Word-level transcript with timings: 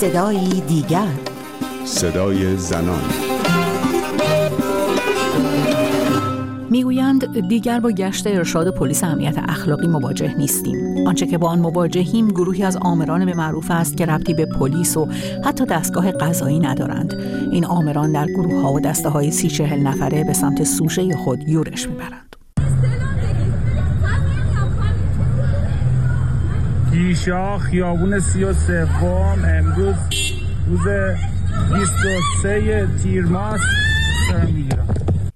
صدای 0.00 0.60
دیگر. 0.60 1.08
صدای 1.84 2.56
زنان. 2.56 3.02
می‌گویند 6.70 7.48
دیگر 7.48 7.80
با 7.80 7.90
گشت 7.90 8.26
ارشاد 8.26 8.74
پلیس 8.74 9.04
امنیت 9.04 9.38
اخلاقی 9.48 9.86
مواجه 9.86 10.34
نیستیم. 10.38 11.06
آنچه 11.06 11.26
که 11.26 11.38
با 11.38 11.48
آن 11.48 11.58
مواجهیم 11.58 12.28
گروهی 12.28 12.62
از 12.62 12.76
آمران 12.76 13.24
به 13.26 13.34
معروف 13.34 13.70
است 13.70 13.96
که 13.96 14.06
ربطی 14.06 14.34
به 14.34 14.46
پلیس 14.46 14.96
و 14.96 15.08
حتی 15.44 15.66
دستگاه 15.66 16.12
قضایی 16.12 16.60
ندارند. 16.60 17.14
این 17.52 17.64
آمران 17.64 18.12
در 18.12 18.26
گروه 18.26 18.62
ها 18.62 18.72
و 18.72 18.80
دسته 18.80 19.08
های 19.08 19.30
سی 19.30 19.48
چهل 19.48 19.80
نفره 19.80 20.24
به 20.24 20.32
سمت 20.32 20.64
سوشه 20.64 21.16
خود 21.16 21.48
یورش 21.48 21.88
می‌برند. 21.88 22.27
پیشا 27.08 27.58
خیابون 27.58 28.18
سی 28.18 28.44
و 28.44 28.52
سوم 28.52 29.44
امروز 29.44 29.94
روز 30.66 30.88
23 31.74 32.88
تیر 33.02 33.24
ماست 33.24 33.64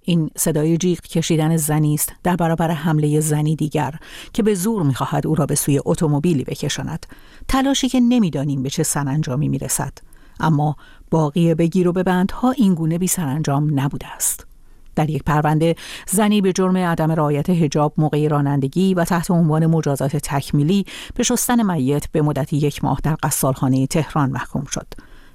این 0.02 0.30
صدای 0.36 0.76
جیغ 0.76 1.00
کشیدن 1.00 1.56
زنی 1.56 1.94
است 1.94 2.12
در 2.22 2.36
برابر 2.36 2.70
حمله 2.70 3.20
زنی 3.20 3.56
دیگر 3.56 3.94
که 4.32 4.42
به 4.42 4.54
زور 4.54 4.82
می‌خواهد 4.82 5.26
او 5.26 5.34
را 5.34 5.46
به 5.46 5.54
سوی 5.54 5.80
اتومبیلی 5.84 6.44
بکشاند. 6.44 7.06
تلاشی 7.48 7.88
که 7.88 8.00
نمی‌دانیم 8.00 8.62
به 8.62 8.70
چه 8.70 8.82
سرانجامی 8.82 9.48
می‌رسد. 9.48 9.92
اما 10.40 10.76
باقی 11.10 11.54
بگیر 11.54 11.88
و 11.88 11.92
ببندها 11.92 12.50
این 12.50 12.74
گونه 12.74 12.98
بی 12.98 13.06
سرانجام 13.06 13.80
نبوده 13.80 14.06
است. 14.14 14.46
در 14.96 15.10
یک 15.10 15.22
پرونده 15.22 15.74
زنی 16.08 16.40
به 16.40 16.52
جرم 16.52 16.76
عدم 16.76 17.12
رعایت 17.12 17.50
حجاب 17.50 17.94
موقع 17.98 18.28
رانندگی 18.28 18.94
و 18.94 19.04
تحت 19.04 19.30
عنوان 19.30 19.66
مجازات 19.66 20.16
تکمیلی 20.16 20.84
به 21.14 21.22
شستن 21.22 21.72
میت 21.72 22.06
به 22.12 22.22
مدت 22.22 22.52
یک 22.52 22.84
ماه 22.84 22.98
در 23.02 23.16
قصالخانه 23.22 23.86
تهران 23.86 24.30
محکوم 24.30 24.64
شد. 24.64 24.86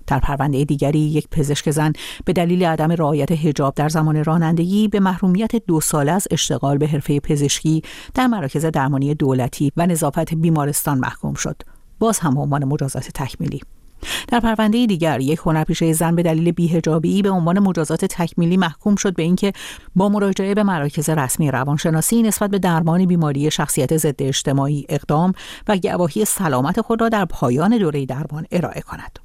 در 0.08 0.20
پرونده 0.20 0.64
دیگری 0.64 1.00
یک 1.00 1.28
پزشک 1.32 1.72
زن 1.72 1.94
به 2.26 2.34
دلیل 2.34 2.64
عدم 2.64 2.92
رعایت 2.92 3.32
حجاب 3.32 3.74
در 3.76 3.90
زمان 3.90 4.24
رانندگی 4.24 4.88
به 4.88 5.00
محرومیت 5.00 5.56
دو 5.56 5.82
ساله 5.82 6.12
از 6.12 6.28
اشتغال 6.32 6.78
به 6.78 6.88
حرفه 6.88 7.20
پزشکی 7.20 7.82
در 8.14 8.28
مراکز 8.28 8.66
درمانی 8.66 9.16
دولتی 9.16 9.72
و 9.78 9.88
نظافت 9.88 10.34
بیمارستان 10.34 11.00
محکوم 11.00 11.34
شد. 11.34 11.62
باز 12.00 12.20
هم 12.20 12.38
عنوان 12.38 12.66
مجازات 12.66 13.10
تکمیلی. 13.14 13.62
در 14.28 14.40
پرونده 14.40 14.86
دیگر 14.86 15.20
یک 15.20 15.40
هنرپیشه 15.46 15.94
زن 15.94 16.16
به 16.16 16.24
دلیل 16.24 16.52
بیهجابی 16.52 17.22
به 17.22 17.30
عنوان 17.30 17.60
مجازات 17.60 18.06
تکمیلی 18.06 18.58
محکوم 18.58 18.96
شد 18.96 19.16
به 19.16 19.24
اینکه 19.24 19.54
با 19.96 20.10
مراجعه 20.10 20.54
به 20.54 20.64
مراکز 20.64 21.10
رسمی 21.10 21.52
روانشناسی 21.52 22.22
نسبت 22.22 22.50
به 22.50 22.60
درمان 22.60 23.06
بیماری 23.06 23.52
شخصیت 23.52 23.98
ضد 23.98 24.24
اجتماعی 24.24 24.86
اقدام 24.90 25.34
و 25.68 25.78
گواهی 25.78 26.26
سلامت 26.26 26.82
خود 26.82 27.02
را 27.02 27.10
در 27.10 27.26
پایان 27.26 27.78
دوره 27.78 28.06
درمان 28.06 28.46
ارائه 28.52 28.82
کند. 28.82 29.20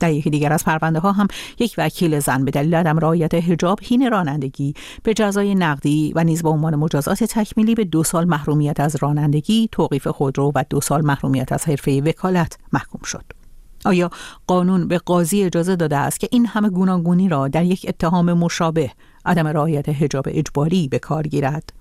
در 0.00 0.12
یکی 0.12 0.30
دیگر 0.30 0.52
از 0.52 0.64
پرونده 0.64 0.98
ها 0.98 1.12
هم 1.12 1.28
یک 1.58 1.74
وکیل 1.78 2.20
زن 2.20 2.44
به 2.44 2.50
دلیل 2.50 2.74
عدم 2.74 2.98
رعایت 2.98 3.34
حجاب 3.34 3.78
هین 3.82 4.10
رانندگی 4.10 4.74
به 5.02 5.14
جزای 5.14 5.54
نقدی 5.54 6.12
و 6.16 6.24
نیز 6.24 6.42
به 6.42 6.48
عنوان 6.48 6.76
مجازات 6.76 7.24
تکمیلی 7.24 7.74
به 7.74 7.84
دو 7.84 8.04
سال 8.04 8.24
محرومیت 8.24 8.80
از 8.80 8.96
رانندگی، 9.00 9.68
توقیف 9.72 10.08
خودرو 10.08 10.52
و 10.54 10.64
دو 10.70 10.80
سال 10.80 11.04
محرومیت 11.04 11.52
از 11.52 11.64
حرفه 11.64 12.02
وکالت 12.02 12.58
محکوم 12.72 13.00
شد. 13.04 13.37
آیا 13.88 14.10
قانون 14.46 14.88
به 14.88 14.98
قاضی 14.98 15.42
اجازه 15.42 15.76
داده 15.76 15.96
است 15.96 16.20
که 16.20 16.28
این 16.30 16.46
همه 16.46 16.70
گوناگونی 16.70 17.28
را 17.28 17.48
در 17.48 17.64
یک 17.64 17.86
اتهام 17.88 18.32
مشابه 18.32 18.90
عدم 19.24 19.46
رعایت 19.46 19.88
حجاب 19.88 20.24
اجباری 20.28 20.88
به 20.88 20.98
کار 20.98 21.22
گیرد؟ 21.22 21.72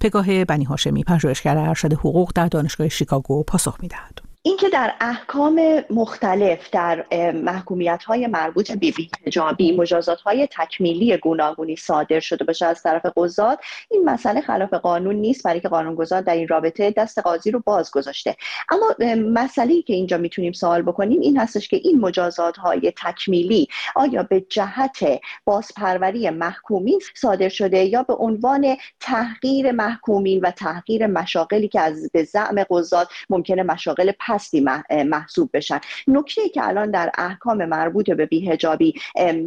پگاه 0.00 0.44
بنی 0.44 0.64
هاشمی 0.64 1.04
پژوهشگر 1.04 1.58
ارشد 1.58 1.92
حقوق 1.92 2.32
در 2.34 2.46
دانشگاه 2.46 2.88
شیکاگو 2.88 3.42
پاسخ 3.42 3.76
می‌دهد. 3.80 4.21
اینکه 4.44 4.68
در 4.68 4.94
احکام 5.00 5.84
مختلف 5.90 6.70
در 6.70 7.04
محکومیت 7.32 8.04
های 8.04 8.26
مربوط 8.26 8.72
به 8.72 8.92
بیهجابی 8.92 9.76
مجازات 9.76 10.20
های 10.20 10.48
تکمیلی 10.50 11.16
گوناگونی 11.16 11.76
صادر 11.76 12.20
شده 12.20 12.44
باشه 12.44 12.66
از 12.66 12.82
طرف 12.82 13.06
قضات 13.16 13.58
این 13.90 14.04
مسئله 14.04 14.40
خلاف 14.40 14.74
قانون 14.74 15.14
نیست 15.14 15.42
برای 15.44 15.60
که 15.60 15.68
قانونگذار 15.68 16.20
در 16.20 16.34
این 16.34 16.48
رابطه 16.48 16.90
دست 16.90 17.18
قاضی 17.18 17.50
رو 17.50 17.62
باز 17.66 17.90
گذاشته. 17.90 18.36
اما 18.70 18.94
مسئله 19.16 19.82
که 19.82 19.94
اینجا 19.94 20.18
می‌تونیم 20.18 20.52
سوال 20.52 20.82
بکنیم 20.82 21.20
این 21.20 21.38
هستش 21.38 21.68
که 21.68 21.76
این 21.76 22.00
مجازات 22.00 22.56
های 22.56 22.92
تکمیلی 22.96 23.68
آیا 23.94 24.22
به 24.22 24.40
جهت 24.40 25.20
بازپروری 25.44 26.30
محکومین 26.30 27.00
صادر 27.14 27.48
شده 27.48 27.84
یا 27.84 28.02
به 28.02 28.14
عنوان 28.14 28.76
تحقیر 29.00 29.72
محکومین 29.72 30.40
و 30.40 30.50
تحقیر 30.50 31.06
مشاقلی 31.06 31.68
که 31.68 31.80
از 31.80 32.10
به 32.12 32.24
زعم 32.24 32.64
قضات 32.70 33.08
ممکنه 33.30 33.62
مشاقل 33.62 34.12
هستی 34.32 34.66
محسوب 34.90 35.50
بشن. 35.52 35.80
نکته 36.08 36.48
که 36.48 36.68
الان 36.68 36.90
در 36.90 37.10
احکام 37.18 37.64
مربوط 37.64 38.10
به 38.10 38.26
بیهجابی 38.26 38.94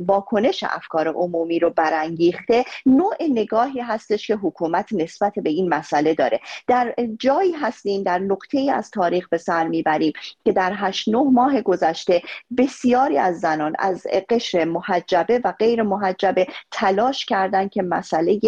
واکنش 0.07 0.63
افکار 0.63 1.07
عمومی 1.07 1.59
رو 1.59 1.69
برانگیخته 1.69 2.65
نوع 2.85 3.15
نگاهی 3.29 3.79
هستش 3.79 4.27
که 4.27 4.35
حکومت 4.35 4.93
نسبت 4.93 5.33
به 5.33 5.49
این 5.49 5.69
مسئله 5.69 6.13
داره. 6.13 6.39
در 6.67 6.95
جایی 7.19 7.51
هستیم 7.51 8.03
در 8.03 8.19
نقطه 8.19 8.71
از 8.73 8.91
تاریخ 8.91 9.29
به 9.29 9.37
سر 9.37 9.67
می‌بریم 9.67 10.13
که 10.45 10.51
در 10.51 10.73
هشت 10.75 11.09
نه 11.09 11.23
ماه 11.23 11.61
گذشته 11.61 12.21
بسیاری 12.57 13.17
از 13.17 13.39
زنان 13.39 13.75
از 13.79 14.07
قشر 14.29 14.63
محجبه 14.63 15.41
و 15.43 15.51
غیر 15.59 15.83
محجبه 15.83 16.47
تلاش 16.71 17.25
کردند 17.25 17.69
که 17.69 17.81
مسئله 17.81 18.39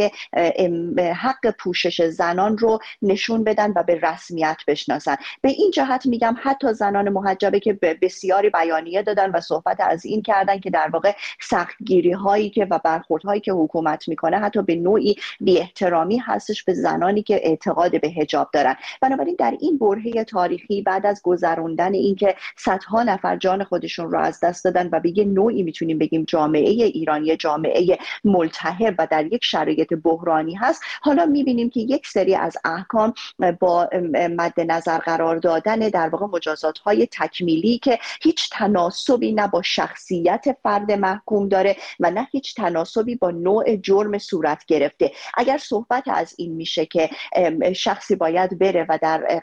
حق 1.15 1.55
پوشش 1.59 2.01
زنان 2.01 2.57
رو 2.57 2.79
نشون 3.01 3.43
بدن 3.43 3.73
و 3.75 3.83
به 3.83 3.99
رسمیت 4.03 4.57
بشناسن. 4.67 5.15
به 5.41 5.49
این 5.49 5.71
جهت 5.71 6.05
میگم 6.05 6.26
حتی 6.35 6.73
زنان 6.73 7.09
محجبه 7.09 7.59
که 7.59 7.73
بسیاری 8.01 8.49
بیانیه 8.49 9.01
دادن 9.01 9.31
و 9.31 9.41
صحبت 9.41 9.77
از 9.79 10.05
این 10.05 10.21
کردن 10.21 10.59
که 10.59 10.69
در 10.69 10.89
واقع 10.93 11.13
سختگیری 11.41 12.11
هایی 12.11 12.49
که 12.49 12.67
و 12.69 12.79
برخورد 12.83 13.23
هایی 13.23 13.41
که 13.41 13.51
حکومت 13.51 14.07
می‌کنه 14.07 14.37
حتی 14.39 14.61
به 14.61 14.75
نوعی 14.75 15.15
بی 15.39 15.59
احترامی 15.59 16.17
هستش 16.17 16.63
به 16.63 16.73
زنانی 16.73 17.23
که 17.23 17.35
اعتقاد 17.35 18.01
به 18.01 18.09
حجاب 18.09 18.49
دارن. 18.53 18.75
بنابراین 19.01 19.35
در 19.39 19.57
این 19.59 19.77
برهه 19.77 20.23
تاریخی 20.23 20.81
بعد 20.81 21.05
از 21.05 21.21
گذروندن 21.23 21.93
اینکه 21.93 22.35
صدها 22.57 23.03
نفر 23.03 23.37
جان 23.37 23.63
خودشون 23.63 24.11
رو 24.11 24.19
از 24.19 24.39
دست 24.39 24.65
دادن 24.65 24.89
و 24.91 24.99
به 24.99 25.25
نوعی 25.25 25.63
می‌تونیم 25.63 25.97
بگیم 25.97 26.23
جامعه 26.23 26.69
ایرانی 26.69 27.37
جامعه 27.37 27.97
ملتهب 28.23 28.95
و 28.99 29.07
در 29.11 29.25
یک 29.25 29.43
شرایط 29.43 29.93
بحرانی 29.93 30.55
هست 30.55 30.83
حالا 31.01 31.25
می‌بینیم 31.25 31.69
که 31.69 31.79
یک 31.79 32.07
سری 32.07 32.35
از 32.35 32.57
احکام 32.65 33.13
با 33.59 33.89
مد 34.13 34.53
نظر 34.57 34.97
قرار 34.97 35.35
دادن 35.35 35.79
در 35.79 36.09
واقع 36.17 36.37
مجازات 36.37 36.77
های 36.77 37.07
تکمیلی 37.11 37.77
که 37.77 37.99
هیچ 38.21 38.49
تناسبی 38.51 39.31
نه 39.31 39.47
با 39.47 39.61
شخصیت 39.61 40.45
فرد 40.63 40.91
محکوم 40.91 41.49
داره 41.49 41.75
و 41.99 42.11
نه 42.11 42.27
هیچ 42.31 42.55
تناسبی 42.55 43.15
با 43.15 43.31
نوع 43.31 43.75
جرم 43.75 44.17
صورت 44.17 44.65
گرفته. 44.65 45.11
اگر 45.33 45.57
صحبت 45.57 46.03
از 46.07 46.33
این 46.37 46.53
میشه 46.53 46.85
که 46.85 47.09
شخصی 47.75 48.15
باید 48.15 48.59
بره 48.59 48.85
و 48.89 48.99
در 49.01 49.41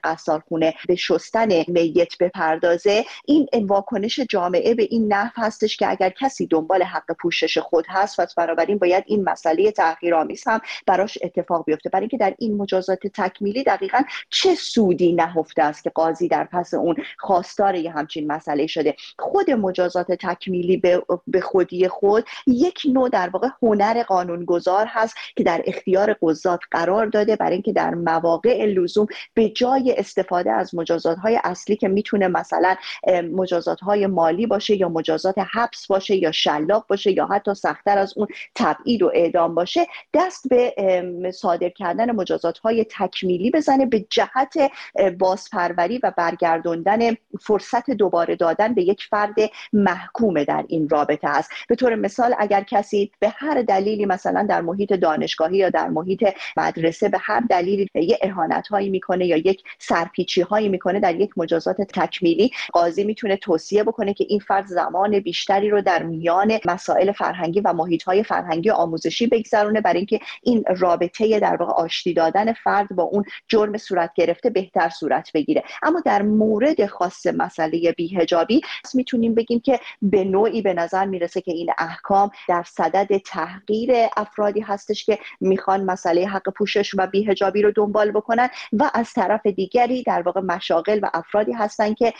خونه 0.48 0.74
به 0.88 0.96
شستن 0.96 1.48
میت 1.68 2.18
بپردازه 2.18 3.04
این 3.24 3.48
واکنش 3.66 4.20
جامعه 4.20 4.74
به 4.74 4.82
این 4.82 5.12
نحو 5.12 5.32
هستش 5.36 5.76
که 5.76 5.90
اگر 5.90 6.10
کسی 6.10 6.46
دنبال 6.46 6.82
حق 6.82 7.12
پوشش 7.20 7.58
خود 7.58 7.84
هست 7.88 8.20
پس 8.20 8.34
بنابراین 8.34 8.78
باید 8.78 9.04
این 9.06 9.24
مسئله 9.24 9.70
تحقیرآمیز 9.70 10.42
هم 10.46 10.60
براش 10.86 11.18
اتفاق 11.22 11.64
بیفته. 11.64 11.88
برای 11.88 12.02
اینکه 12.02 12.16
در 12.16 12.34
این 12.38 12.56
مجازات 12.56 13.06
تکمیلی 13.06 13.64
دقیقا 13.64 14.02
چه 14.30 14.54
سودی 14.54 15.12
نهفته 15.12 15.62
است 15.62 15.84
که 15.84 15.90
قاضی 15.90 16.28
در 16.28 16.44
پس 16.44 16.63
اون 16.72 16.96
خواستار 17.18 17.74
یه 17.74 17.92
همچین 17.92 18.32
مسئله 18.32 18.66
شده. 18.66 18.96
خود 19.18 19.50
مجازات 19.50 20.12
تکمیلی 20.12 20.76
به 21.26 21.40
خودی 21.40 21.88
خود 21.88 22.24
یک 22.46 22.82
نوع 22.92 23.08
در 23.08 23.28
واقع 23.28 23.48
هنر 23.62 24.02
قانونگذار 24.02 24.86
هست 24.88 25.14
که 25.36 25.44
در 25.44 25.62
اختیار 25.66 26.16
قضات 26.22 26.60
قرار 26.70 27.06
داده 27.06 27.36
برای 27.36 27.52
اینکه 27.52 27.72
در 27.72 27.94
مواقع 27.94 28.64
لزوم 28.64 29.06
به 29.34 29.48
جای 29.48 29.94
استفاده 29.98 30.52
از 30.52 30.74
مجازات 30.74 31.18
های 31.18 31.40
اصلی 31.44 31.76
که 31.76 31.88
می‌تونه 31.88 32.28
مثلا 32.28 32.76
مجازات 33.32 33.80
های 33.80 34.06
مالی 34.06 34.46
باشه 34.46 34.76
یا 34.76 34.88
مجازات 34.88 35.34
حبس 35.38 35.86
باشه 35.86 36.16
یا 36.16 36.32
شلاق 36.32 36.86
باشه 36.88 37.12
یا 37.12 37.26
حتی 37.26 37.54
سختتر 37.54 37.98
از 37.98 38.12
اون 38.16 38.28
تبعید 38.54 39.02
و 39.02 39.10
اعدام 39.14 39.54
باشه 39.54 39.86
دست 40.14 40.48
به 40.48 40.74
صادر 41.34 41.68
کردن 41.68 42.10
مجازات 42.10 42.58
های 42.58 42.86
تکمیلی 42.90 43.50
بزنه 43.50 43.86
به 43.86 44.06
جهت 44.10 44.54
بازپروری 45.18 46.00
و 46.02 46.12
برگردوندن 46.54 47.16
فرصت 47.40 47.90
دوباره 47.90 48.36
دادن 48.36 48.74
به 48.74 48.82
یک 48.82 49.02
فرد 49.10 49.34
محکوم 49.72 50.44
در 50.44 50.64
این 50.68 50.88
رابطه 50.88 51.28
است. 51.28 51.50
به 51.68 51.74
طور 51.74 51.94
مثال 51.94 52.34
اگر 52.38 52.62
کسی 52.62 53.10
به 53.20 53.28
هر 53.28 53.62
دلیلی 53.62 54.06
مثلا 54.06 54.46
در 54.48 54.60
محیط 54.60 54.92
دانشگاهی 54.92 55.56
یا 55.56 55.70
در 55.70 55.88
محیط 55.88 56.28
مدرسه 56.56 57.08
به 57.08 57.18
هر 57.20 57.40
دلیلی 57.50 57.88
یه 57.94 58.18
اهانت 58.22 58.68
هایی 58.68 58.90
می‌کنه 58.90 59.26
یا 59.26 59.36
یک 59.36 59.62
سرپیچی 59.78 60.40
هایی 60.40 60.68
می‌کنه 60.68 61.00
در 61.00 61.14
یک 61.14 61.30
مجازات 61.36 61.76
تکمیلی 61.82 62.50
قاضی 62.72 63.04
می‌تونه 63.04 63.36
توصیه 63.36 63.84
بکنه 63.84 64.14
که 64.14 64.24
این 64.28 64.38
فرد 64.38 64.66
زمان 64.66 65.20
بیشتری 65.20 65.70
رو 65.70 65.80
در 65.80 66.02
میان 66.02 66.58
مسائل 66.64 67.12
فرهنگی 67.12 67.60
و 67.60 67.72
محیط 67.72 68.02
های 68.02 68.22
فرهنگی 68.22 68.70
و 68.70 68.72
آموزشی 68.72 69.26
بگذرونه. 69.26 69.80
برای 69.80 69.96
اینکه 69.96 70.20
این 70.42 70.64
رابطه 70.76 71.40
در 71.40 71.56
واقع 71.56 71.72
آشتی 71.72 72.14
دادن 72.14 72.52
فرد 72.52 72.88
با 72.88 73.02
اون 73.02 73.24
جرم 73.48 73.76
صورت 73.76 74.10
گرفته 74.14 74.50
بهتر 74.50 74.88
صورت 74.88 75.30
بگیره. 75.34 75.62
اما 75.82 76.00
در 76.00 76.22
مورد 76.44 76.86
خاص 76.86 77.26
مسئله 77.26 77.92
بیهجابی 77.92 78.60
می‌تونیم 78.94 79.34
بگیم 79.34 79.60
که 79.60 79.80
به 80.02 80.24
نوعی 80.24 80.62
به 80.62 80.74
نظر 80.74 81.04
می‌رسه 81.04 81.40
که 81.40 81.52
این 81.52 81.70
احکام 81.78 82.30
در 82.48 82.62
صدد 82.62 83.18
تحقیر 83.18 83.90
افرادی 84.16 84.60
هستش 84.60 85.04
که 85.04 85.18
می‌خوان 85.40 85.84
مسئله 85.84 86.26
حق 86.26 86.48
پوشش 86.48 86.94
و 86.98 87.06
بیهجابی 87.06 87.62
رو 87.62 87.70
دنبال 87.70 88.10
بکنن 88.10 88.48
و 88.72 88.90
از 88.94 89.12
طرف 89.12 89.46
دیگری 89.46 90.02
در 90.02 90.22
واقع 90.22 90.40
مشاغل 90.40 90.98
و 91.02 91.10
افرادی 91.14 91.52
هستن 91.52 91.94
که 91.94 92.12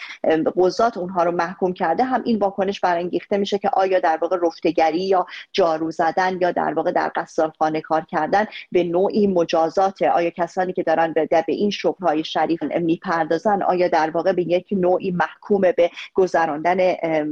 قضات 0.56 0.96
اونها 0.96 1.22
رو 1.22 1.30
محکوم 1.30 1.72
کرده. 1.72 2.04
هم 2.04 2.22
این 2.24 2.38
واکنش 2.38 2.80
برانگیخته 2.80 3.36
میشه 3.36 3.58
که 3.58 3.70
آیا 3.72 4.00
در 4.00 4.18
واقع 4.22 4.36
رفتگری 4.42 5.04
یا 5.04 5.26
جارو 5.52 5.90
زدن 5.90 6.38
یا 6.40 6.52
در 6.52 6.74
واقع 6.74 6.92
در 6.92 7.12
خانه 7.58 7.80
کار 7.80 8.04
کردن 8.04 8.46
به 8.72 8.84
نوعی 8.84 9.26
مجازات 9.26 10.02
آیا 10.02 10.30
کسانی 10.30 10.72
که 10.72 10.82
دارن 10.82 11.12
به, 11.12 11.26
به 11.26 11.44
این 11.48 11.70
شغلهای 11.70 12.24
شریف 12.24 12.62
می‌پردازن 12.62 13.62
آیا 13.62 13.88
در 13.88 14.03
واقع 14.10 14.32
به 14.32 14.42
یک 14.42 14.66
نوعی 14.72 15.10
محکوم 15.10 15.60
به 15.60 15.90
گذراندن 16.14 16.76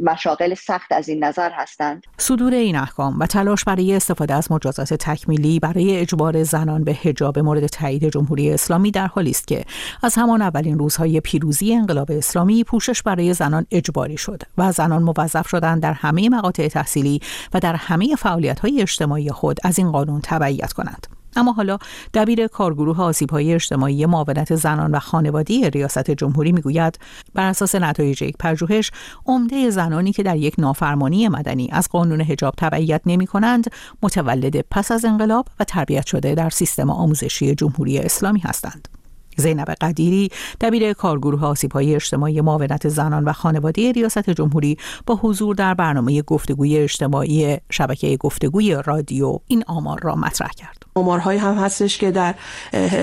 مشاغل 0.02 0.54
سخت 0.54 0.92
از 0.92 1.08
این 1.08 1.24
نظر 1.24 1.50
هستند 1.50 2.06
صدور 2.18 2.54
این 2.54 2.76
احکام 2.76 3.18
و 3.18 3.26
تلاش 3.26 3.64
برای 3.64 3.94
استفاده 3.94 4.34
از 4.34 4.52
مجازات 4.52 4.94
تکمیلی 4.94 5.60
برای 5.60 5.96
اجبار 5.96 6.42
زنان 6.42 6.84
به 6.84 6.92
حجاب 6.92 7.38
مورد 7.38 7.66
تایید 7.66 8.08
جمهوری 8.08 8.50
اسلامی 8.50 8.90
در 8.90 9.06
حالی 9.06 9.30
است 9.30 9.46
که 9.46 9.64
از 10.02 10.14
همان 10.14 10.42
اولین 10.42 10.78
روزهای 10.78 11.20
پیروزی 11.20 11.74
انقلاب 11.74 12.10
اسلامی 12.10 12.64
پوشش 12.64 13.02
برای 13.02 13.34
زنان 13.34 13.66
اجباری 13.70 14.16
شد 14.16 14.42
و 14.58 14.72
زنان 14.72 15.02
موظف 15.02 15.48
شدند 15.48 15.82
در 15.82 15.92
همه 15.92 16.28
مقاطع 16.28 16.68
تحصیلی 16.68 17.20
و 17.54 17.60
در 17.60 17.74
همه 17.74 18.14
فعالیت‌های 18.16 18.82
اجتماعی 18.82 19.30
خود 19.30 19.58
از 19.64 19.78
این 19.78 19.92
قانون 19.92 20.20
تبعیت 20.20 20.72
کنند. 20.72 21.21
اما 21.36 21.52
حالا 21.52 21.78
دبیر 22.14 22.46
کارگروه 22.46 23.00
آسیب‌های 23.00 23.54
اجتماعی 23.54 24.06
معاونت 24.06 24.54
زنان 24.54 24.90
و 24.90 24.98
خانوادی 24.98 25.70
ریاست 25.70 26.10
جمهوری 26.10 26.52
می‌گوید 26.52 26.98
بر 27.34 27.46
اساس 27.46 27.74
نتایج 27.74 28.22
یک 28.22 28.36
پژوهش 28.38 28.90
عمده 29.26 29.70
زنانی 29.70 30.12
که 30.12 30.22
در 30.22 30.36
یک 30.36 30.54
نافرمانی 30.58 31.28
مدنی 31.28 31.68
از 31.72 31.88
قانون 31.88 32.20
حجاب 32.20 32.54
تبعیت 32.56 33.00
نمی 33.06 33.26
کنند 33.26 33.70
متولد 34.02 34.60
پس 34.70 34.92
از 34.92 35.04
انقلاب 35.04 35.46
و 35.60 35.64
تربیت 35.64 36.06
شده 36.06 36.34
در 36.34 36.50
سیستم 36.50 36.90
آموزشی 36.90 37.54
جمهوری 37.54 37.98
اسلامی 37.98 38.40
هستند. 38.40 39.01
زینب 39.36 39.70
قدیری 39.80 40.30
دبیر 40.60 40.92
کارگروه 40.92 41.44
آسیب‌های 41.44 41.94
اجتماعی 41.94 42.40
معاونت 42.40 42.88
زنان 42.88 43.24
و 43.24 43.32
خانواده 43.32 43.92
ریاست 43.92 44.30
جمهوری 44.30 44.76
با 45.06 45.14
حضور 45.14 45.54
در 45.54 45.74
برنامه 45.74 46.22
گفتگوی 46.22 46.76
اجتماعی 46.76 47.58
شبکه 47.70 48.16
گفتگوی 48.16 48.82
رادیو 48.84 49.38
این 49.46 49.64
آمار 49.66 50.00
را 50.02 50.14
مطرح 50.14 50.50
کرد. 50.56 50.82
آمارهایی 50.94 51.38
هم 51.38 51.54
هستش 51.54 51.98
که 51.98 52.10
در 52.10 52.34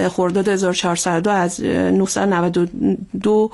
خرداد 0.10 0.48
1402 0.48 1.30
از 1.30 1.62
992 1.62 3.52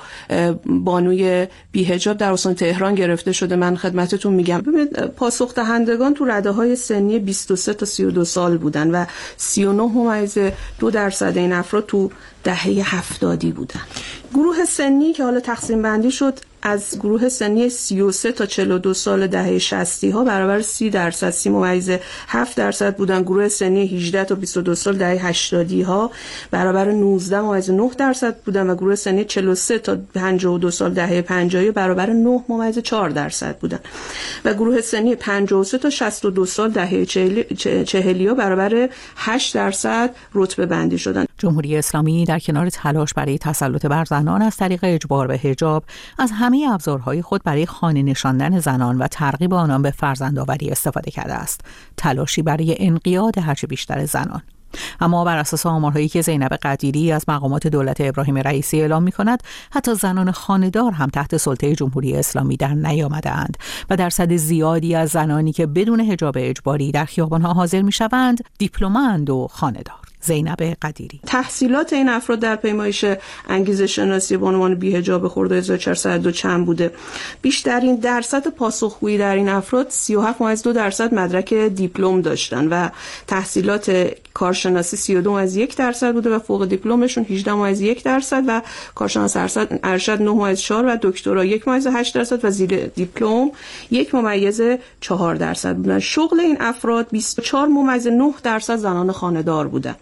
بانوی 0.66 1.46
بیهجاب 1.72 2.16
در 2.16 2.32
استان 2.32 2.54
تهران 2.54 2.94
گرفته 2.94 3.32
شده 3.32 3.56
من 3.56 3.76
خدمتتون 3.76 4.34
میگم 4.34 4.62
پاسخ 5.16 5.54
دهندگان 5.54 6.14
تو 6.14 6.24
رده 6.24 6.50
های 6.50 6.76
سنی 6.76 7.18
23 7.18 7.74
تا 7.74 7.86
32 7.86 8.24
سال 8.24 8.58
بودن 8.58 8.90
و 8.90 9.04
39 9.36 9.82
ممیز 9.82 10.38
دو 10.78 10.90
درصد 10.90 11.32
این 11.36 11.52
افراد 11.52 11.86
تو 11.86 12.10
دهه 12.46 12.96
هفتادی 12.96 13.52
بودن. 13.52 13.80
گروه 14.34 14.64
سنی 14.64 15.12
که 15.12 15.24
حالا 15.24 15.40
تقسیم 15.40 15.82
بندی 15.82 16.10
شد 16.10 16.34
از 16.62 16.98
گروه 16.98 17.28
سنی 17.28 17.68
33 17.68 18.32
تا 18.32 18.46
42 18.46 18.94
سال 18.94 19.26
دهه 19.26 19.58
60 19.58 20.04
ها 20.04 20.24
برابر 20.24 20.60
30 20.60 20.90
درصد 20.90 21.30
30 21.30 21.50
ممیز 21.50 21.90
7 22.28 22.56
درصد 22.56 22.96
بودن. 22.96 23.22
گروه 23.22 23.48
سنی 23.48 23.86
18 23.86 24.24
تا 24.24 24.34
22 24.34 24.74
سال 24.74 24.96
دهه 24.96 25.26
80 25.26 25.72
ها 25.72 26.10
برابر 26.50 26.90
19 26.90 27.40
ممیز 27.40 27.70
9 27.70 27.90
درصد 27.98 28.36
بودن 28.36 28.70
و 28.70 28.74
گروه 28.74 28.94
سنی 28.94 29.24
43 29.24 29.78
تا 29.78 29.96
52 30.14 30.70
سال 30.70 30.94
دهه 30.94 31.20
50 31.22 31.70
برابر 31.70 32.10
9 32.10 32.44
ممیز 32.48 32.78
4 32.78 33.10
درصد 33.10 33.58
بودن. 33.58 33.80
و 34.44 34.54
گروه 34.54 34.80
سنی 34.80 35.14
53 35.14 35.78
تا 35.78 35.90
62 35.90 36.46
سال 36.46 36.70
دهه 36.70 37.04
40 37.04 38.26
ها 38.28 38.34
برابر 38.34 38.88
8 39.16 39.54
درصد 39.54 40.14
رتبه 40.34 40.66
بندی 40.66 40.98
شدن. 40.98 41.25
جمهوری 41.38 41.76
اسلامی 41.76 42.24
در 42.24 42.38
کنار 42.38 42.70
تلاش 42.70 43.14
برای 43.14 43.38
تسلط 43.38 43.86
بر 43.86 44.04
زنان 44.04 44.42
از 44.42 44.56
طریق 44.56 44.80
اجبار 44.82 45.26
به 45.26 45.36
حجاب 45.36 45.84
از 46.18 46.30
همه 46.34 46.68
ابزارهای 46.72 47.22
خود 47.22 47.42
برای 47.42 47.66
خانه 47.66 48.02
نشاندن 48.02 48.58
زنان 48.60 48.98
و 48.98 49.06
ترغیب 49.06 49.54
آنان 49.54 49.82
به 49.82 49.90
فرزندآوری 49.90 50.70
استفاده 50.70 51.10
کرده 51.10 51.34
است. 51.34 51.60
تلاشی 51.96 52.42
برای 52.42 52.76
انقیاد 52.78 53.38
هرچه 53.38 53.66
بیشتر 53.66 54.04
زنان. 54.04 54.42
اما 55.00 55.24
بر 55.24 55.38
اساس 55.38 55.66
آمارهایی 55.66 56.08
که 56.08 56.22
زینب 56.22 56.52
قدیری 56.52 57.12
از 57.12 57.24
مقامات 57.28 57.66
دولت 57.66 58.00
ابراهیم 58.00 58.38
رئیسی 58.38 58.80
اعلام 58.80 59.02
می 59.02 59.12
کند 59.12 59.42
حتی 59.70 59.94
زنان 59.94 60.30
خاندار 60.30 60.92
هم 60.92 61.08
تحت 61.08 61.36
سلطه 61.36 61.74
جمهوری 61.74 62.16
اسلامی 62.16 62.56
در 62.56 62.74
نیامدهاند 62.74 63.56
و 63.90 63.96
درصد 63.96 64.36
زیادی 64.36 64.94
از 64.94 65.10
زنانی 65.10 65.52
که 65.52 65.66
بدون 65.66 66.00
حجاب 66.00 66.34
اجباری 66.38 66.92
در 66.92 67.04
خیابانها 67.04 67.52
حاضر 67.52 67.82
می 67.82 67.92
شوند 67.92 68.44
دیپلماند 68.58 69.30
و 69.30 69.48
خاندار. 69.50 70.05
زینب 70.20 70.62
قدیری. 70.82 71.20
تحصیلات 71.26 71.92
این 71.92 72.08
افراد 72.08 72.38
در 72.38 72.56
پیمایش 72.56 73.04
انگیزه 73.48 73.86
شناسی 73.86 74.36
به 74.36 74.46
عنوان 74.46 74.74
بیهجاب 74.74 75.28
خورده 75.28 75.54
1402 75.54 76.30
چند 76.30 76.66
بوده. 76.66 76.92
بیشترین 77.42 77.96
درصد 77.96 78.48
پاسخگویی 78.48 79.18
در 79.18 79.36
این 79.36 79.48
افراد 79.48 79.90
37 79.90 80.64
دو 80.64 80.72
درصد 80.72 81.14
مدرک 81.14 81.54
دیپلم 81.54 82.20
داشتن 82.20 82.68
و 82.68 82.88
تحصیلات 83.26 84.10
کارشناسی 84.36 84.96
32 84.96 85.30
از 85.30 85.56
یک 85.56 85.76
درصد 85.76 86.12
بوده 86.12 86.30
و 86.30 86.38
فوق 86.38 86.66
دیپلمشون 86.66 87.24
18 87.24 87.56
از 87.56 87.80
یک 87.80 88.04
درصد 88.04 88.44
و 88.48 88.62
کارشناس 88.94 89.36
ارشد 89.84 90.22
9 90.22 90.44
از 90.44 90.60
4 90.60 90.86
و 90.86 90.98
دکترا 91.02 91.44
یک 91.44 91.68
ممیز 91.68 91.86
8 91.86 92.14
درصد 92.14 92.44
و 92.44 92.50
زیر 92.50 92.86
دیپلم 92.86 93.50
یک 93.90 94.14
ممیز 94.14 94.60
4 95.00 95.34
درصد 95.34 95.76
بودن. 95.76 95.98
شغل 95.98 96.40
این 96.40 96.56
افراد 96.60 97.06
24 97.10 97.68
ممیز 97.68 98.06
9 98.06 98.34
درصد 98.42 98.76
زنان 98.76 99.12
خانه‌دار 99.12 99.68
بودن 99.68 99.96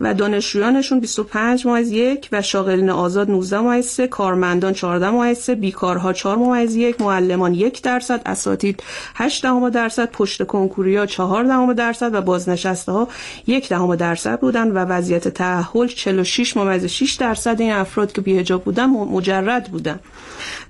و 0.00 0.14
دانشجویانشون 0.14 1.00
25 1.00 1.66
ممیز 1.66 1.92
یک 1.92 2.28
و 2.32 2.42
شاغلین 2.42 2.90
آزاد 2.90 3.30
19 3.30 3.60
ممیز 3.60 3.86
3 3.86 4.06
کارمندان 4.06 4.72
14 4.72 5.10
ممیز 5.10 5.38
3 5.38 5.54
بیکارها 5.54 6.12
4 6.12 6.36
ممیز 6.36 6.76
یک 6.76 7.00
معلمان 7.00 7.54
یک 7.54 7.82
درصد 7.82 8.22
اساتید 8.26 8.82
8 9.14 9.42
دهم 9.42 9.70
درصد 9.70 10.10
پشت 10.10 10.46
کنکوریا 10.46 11.06
4 11.06 11.44
دهم 11.44 11.72
درصد 11.72 12.14
و 12.14 12.20
بازنشسته 12.20 12.92
ها 12.92 13.08
یک 13.46 13.68
دهم 13.74 13.96
درصد 13.96 14.40
بودن 14.40 14.70
و 14.70 14.78
وضعیت 14.78 15.28
تأهل 15.28 15.86
46 15.86 16.56
ممیز 16.56 16.84
6 16.84 17.14
درصد 17.14 17.60
این 17.60 17.72
افراد 17.72 18.12
که 18.12 18.20
بیهجاب 18.20 18.64
بودن 18.64 18.86
مجرد 18.86 19.70
بودن. 19.70 20.00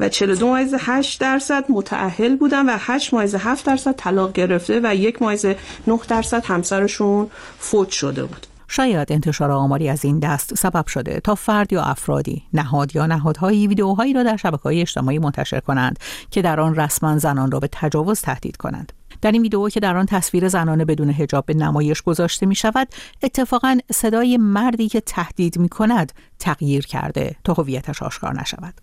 و 0.01 0.09
42 0.09 0.49
ممیز 0.49 0.75
8 0.79 1.21
درصد 1.21 1.65
متأهل 1.69 2.37
بودن 2.37 2.67
و 2.67 2.77
8 2.79 3.15
ممیز 3.15 3.35
7 3.35 3.67
درصد 3.67 3.93
طلاق 3.93 4.33
گرفته 4.33 4.81
و 4.85 4.95
یک 4.95 5.23
ممیز 5.23 5.47
9 5.87 5.99
درصد 6.09 6.45
همسرشون 6.45 7.31
فوت 7.59 7.91
شده 7.91 8.25
بود. 8.25 8.47
شاید 8.69 9.13
انتشار 9.13 9.51
آماری 9.51 9.89
از 9.89 10.05
این 10.05 10.19
دست 10.19 10.55
سبب 10.55 10.87
شده 10.87 11.21
تا 11.21 11.35
فرد 11.35 11.73
یا 11.73 11.83
افرادی 11.83 12.43
نهاد 12.53 12.97
یا 12.97 13.07
نهادهایی 13.07 13.67
ویدیوهایی 13.67 14.13
را 14.13 14.23
در 14.23 14.37
شبکه 14.37 14.63
های 14.63 14.81
اجتماعی 14.81 15.19
منتشر 15.19 15.61
کنند 15.61 15.99
که 16.31 16.43
در 16.43 16.61
آن 16.61 16.77
رسما 16.77 17.19
زنان 17.19 17.51
را 17.51 17.61
به 17.61 17.69
تجاوز 17.73 18.21
تهدید 18.21 18.57
کنند. 18.57 18.93
در 19.25 19.33
این 19.33 19.43
ویدیو 19.43 19.69
که 19.69 19.81
در 19.81 19.97
آن 19.97 20.07
تصویر 20.07 20.49
زنان 20.49 20.85
بدون 20.85 21.11
حجاب 21.11 21.47
به 21.47 21.55
نمایش 21.55 22.03
گذاشته 22.03 22.47
می 22.47 22.55
شود 22.55 22.89
اتفاقا 23.23 23.79
صدای 23.93 24.37
مردی 24.37 24.89
که 24.89 25.01
تهدید 25.01 25.59
می 25.59 25.69
کند 25.69 26.13
تغییر 26.39 26.87
کرده. 26.87 27.37
تا 27.45 27.53
هویتش 27.53 28.03
آشکار 28.03 28.41
نشود. 28.41 28.75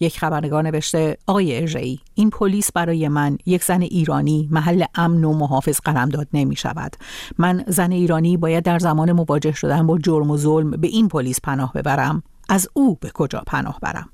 یک 0.00 0.18
خبرنگار 0.18 0.62
نوشته 0.62 1.16
آقای 1.26 1.60
ارژه‌ای 1.60 1.98
این 2.14 2.30
پلیس 2.30 2.72
برای 2.72 3.08
من 3.08 3.38
یک 3.46 3.64
زن 3.64 3.82
ایرانی 3.82 4.48
محل 4.50 4.84
امن 4.94 5.24
و 5.24 5.32
محافظ 5.32 5.80
قلمداد 5.80 6.28
نمی 6.32 6.56
شود 6.56 6.96
من 7.38 7.64
زن 7.66 7.92
ایرانی 7.92 8.36
باید 8.36 8.64
در 8.64 8.78
زمان 8.78 9.12
مواجه 9.12 9.52
شدن 9.52 9.86
با 9.86 9.98
جرم 9.98 10.30
و 10.30 10.36
ظلم 10.36 10.70
به 10.70 10.88
این 10.88 11.08
پلیس 11.08 11.40
پناه 11.40 11.72
ببرم. 11.72 12.22
از 12.48 12.68
او 12.74 12.94
به 13.00 13.10
کجا 13.14 13.42
پناه 13.46 13.78
برم؟ 13.82 14.08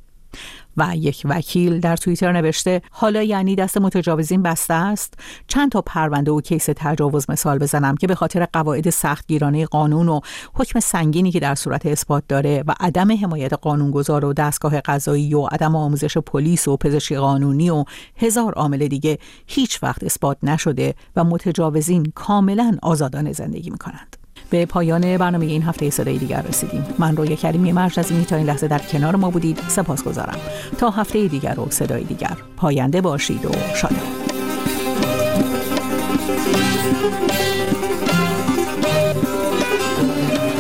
و 0.77 0.97
یک 0.97 1.23
وکیل 1.25 1.81
در 1.81 1.97
توییتر 1.97 2.33
نوشته 2.33 2.83
حالا 2.91 3.23
یعنی 3.23 3.57
دست 3.57 3.79
متجاوزین 3.79 4.43
بسته 4.43 4.75
است؟ 4.75 5.15
چند 5.47 5.73
تا 5.73 5.83
پرونده 5.83 6.31
و 6.31 6.41
کیس 6.41 6.69
تجاوز 6.77 7.31
مثال 7.31 7.59
بزنم 7.59 7.97
که 7.97 8.07
به 8.07 8.15
خاطر 8.15 8.47
قواعد 8.53 8.91
سختگیرانه 8.91 9.67
قانون 9.67 10.09
و 10.09 10.21
حکم 10.55 10.81
سنگینی 10.81 11.31
که 11.31 11.41
در 11.41 11.55
صورت 11.55 11.87
اثبات 11.87 12.25
داره 12.29 12.65
و 12.67 12.75
عدم 12.81 13.12
حمایت 13.12 13.53
قانونگذار 13.53 14.25
و 14.25 14.33
دستگاه 14.33 14.81
قضایی 14.81 15.35
و 15.35 15.47
عدم 15.47 15.77
آموزش 15.77 16.19
پلیس 16.19 16.69
و 16.69 16.77
پزشکی 16.77 17.17
قانونی 17.17 17.71
و 17.71 17.85
هزار 18.17 18.53
عامل 18.53 18.89
دیگه 18.89 19.19
هیچ 19.47 19.83
وقت 19.83 20.05
اثبات 20.05 20.37
نشده 20.43 20.95
و 21.17 21.25
متجاوزین 21.25 22.12
کاملا 22.15 22.77
آزادانه 22.83 23.33
زندگی 23.33 23.71
می‌کنند. 23.71 24.22
به 24.52 24.66
پایان 24.66 25.16
برنامه 25.18 25.47
این 25.47 25.62
هفته 25.62 25.90
صدای 25.90 26.18
دیگر 26.18 26.42
رسیدیم. 26.42 26.85
من 26.99 27.16
روی 27.16 27.37
کریمی 27.37 27.73
مرج 27.73 27.99
از 27.99 28.11
این 28.11 28.25
تا 28.25 28.37
این 28.37 28.47
لحظه 28.47 28.68
در 28.68 28.78
کنار 28.78 29.16
ما 29.16 29.30
بودید. 29.30 29.59
سپاس 29.68 30.04
گذارم. 30.04 30.38
تا 30.78 30.90
هفته 30.90 31.28
دیگر 31.28 31.61
و 31.61 31.71
صدای 31.71 32.04
دیگر. 32.04 32.37
پاینده 32.56 33.00
باشید 33.00 33.47
و 33.47 33.50
شاد 33.75 33.92